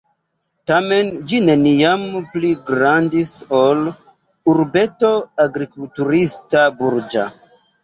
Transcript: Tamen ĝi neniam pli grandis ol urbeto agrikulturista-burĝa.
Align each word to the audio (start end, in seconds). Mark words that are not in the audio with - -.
Tamen 0.69 1.11
ĝi 1.31 1.41
neniam 1.49 2.05
pli 2.31 2.55
grandis 2.71 3.31
ol 3.59 3.85
urbeto 4.55 5.15
agrikulturista-burĝa. 5.47 7.31